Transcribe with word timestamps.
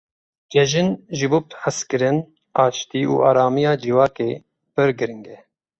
Cejin 0.53 0.89
ji 1.17 1.27
bo 1.31 1.39
hezkirin, 1.61 2.17
aştî 2.65 3.01
û 3.13 3.15
aramiya 3.29 3.73
civakê 3.83 4.31
pir 4.73 4.89
giring 4.99 5.25
e. 5.35 5.37